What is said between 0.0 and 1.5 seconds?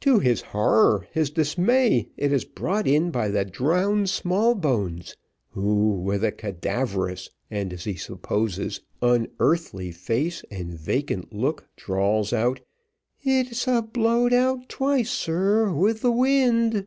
To his horror, his